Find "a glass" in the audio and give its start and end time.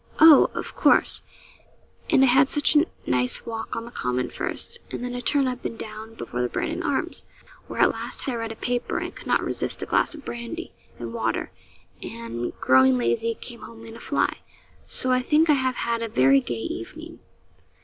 9.83-10.15